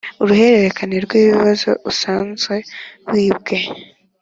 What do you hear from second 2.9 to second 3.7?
wibwe